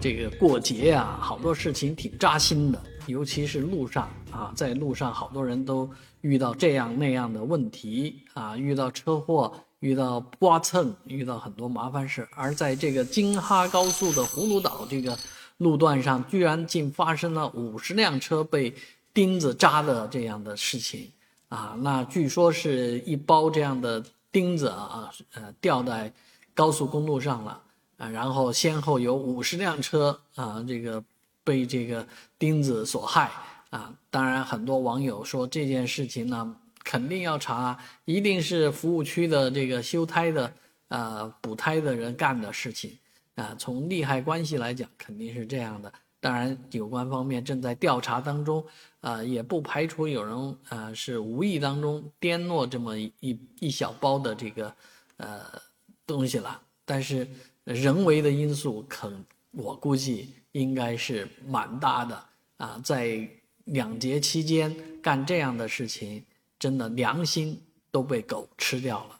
[0.00, 5.88] 这个过节呀，好多事情挺扎心的，尤其是路上啊，在路上好多人都
[6.22, 12.26] 遇到这样那样的问题啊，遇到车祸，遇到刮蹭，遇到很多麻烦事。
[12.34, 15.18] 而在这个京哈高速的葫芦岛这个
[15.58, 18.74] 路段上，居然竟发生了五十辆车被
[19.12, 21.12] 钉子扎的这样的事情
[21.50, 21.76] 啊！
[21.82, 26.10] 那据说是一包这样的钉子啊，呃，掉在
[26.54, 27.60] 高速公路上了。
[28.00, 31.04] 啊，然后先后有五十辆车啊，这个
[31.44, 32.06] 被这个
[32.38, 33.30] 钉子所害
[33.68, 33.94] 啊。
[34.08, 40.50] 当然，很多网友说这件事情呢，肯定要查，一定是服务区的这个修胎的、
[40.88, 42.96] 呃补胎的人干的事情
[43.34, 43.54] 啊。
[43.58, 45.92] 从利害关系来讲，肯定是这样的。
[46.20, 48.64] 当然，有关方面正在调查当中，
[49.02, 54.74] 啊，也不排除有人啊是无意当中颠落这么一一小包的这个
[55.18, 55.42] 呃
[56.06, 57.28] 东西了，但是。
[57.72, 62.24] 人为的因素，肯我估计应该是蛮大的
[62.56, 62.80] 啊！
[62.84, 63.28] 在
[63.64, 66.24] 两节期间干这样的事情，
[66.58, 67.60] 真的良心
[67.90, 69.19] 都被狗吃掉了。